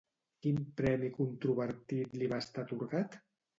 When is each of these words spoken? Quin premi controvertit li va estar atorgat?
Quin 0.45 0.55
premi 0.81 1.11
controvertit 1.19 2.19
li 2.23 2.33
va 2.35 2.43
estar 2.47 2.67
atorgat? 2.67 3.23